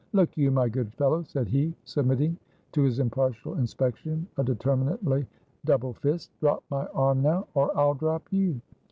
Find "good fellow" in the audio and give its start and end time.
0.67-1.21